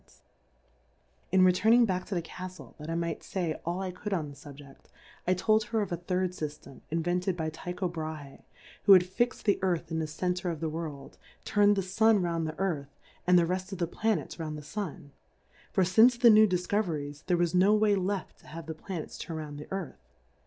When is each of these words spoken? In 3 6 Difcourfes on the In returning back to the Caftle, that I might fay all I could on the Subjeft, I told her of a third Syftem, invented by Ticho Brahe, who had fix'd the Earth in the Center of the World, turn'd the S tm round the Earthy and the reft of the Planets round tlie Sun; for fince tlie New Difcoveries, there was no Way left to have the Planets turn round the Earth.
In 0.01 0.05
3 0.05 0.07
6 0.07 0.15
Difcourfes 0.15 0.15
on 0.15 1.31
the 1.31 1.35
In 1.35 1.45
returning 1.77 1.85
back 1.85 2.05
to 2.07 2.15
the 2.15 2.21
Caftle, 2.23 2.75
that 2.79 2.89
I 2.89 2.95
might 2.95 3.23
fay 3.23 3.53
all 3.63 3.81
I 3.83 3.91
could 3.91 4.13
on 4.13 4.29
the 4.31 4.35
Subjeft, 4.35 4.87
I 5.27 5.35
told 5.35 5.65
her 5.65 5.81
of 5.83 5.91
a 5.91 5.97
third 5.97 6.31
Syftem, 6.31 6.81
invented 6.89 7.37
by 7.37 7.51
Ticho 7.51 7.87
Brahe, 7.87 8.41
who 8.85 8.93
had 8.93 9.05
fix'd 9.05 9.45
the 9.45 9.59
Earth 9.61 9.91
in 9.91 9.99
the 9.99 10.07
Center 10.07 10.49
of 10.49 10.59
the 10.59 10.69
World, 10.69 11.19
turn'd 11.45 11.75
the 11.75 11.83
S 11.83 11.99
tm 11.99 12.23
round 12.23 12.47
the 12.47 12.57
Earthy 12.59 12.89
and 13.27 13.37
the 13.37 13.45
reft 13.45 13.73
of 13.73 13.77
the 13.77 13.85
Planets 13.85 14.39
round 14.39 14.57
tlie 14.57 14.63
Sun; 14.63 15.11
for 15.71 15.83
fince 15.83 16.17
tlie 16.17 16.33
New 16.33 16.47
Difcoveries, 16.47 17.23
there 17.27 17.37
was 17.37 17.53
no 17.53 17.75
Way 17.75 17.93
left 17.93 18.39
to 18.39 18.47
have 18.47 18.65
the 18.65 18.73
Planets 18.73 19.19
turn 19.19 19.37
round 19.37 19.59
the 19.59 19.67
Earth. 19.69 20.01